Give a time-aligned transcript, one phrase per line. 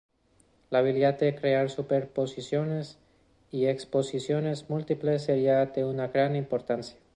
[0.71, 2.97] La habilidad de crear superposiciones
[3.51, 6.97] y exposiciones múltiples sería de una gran importancia.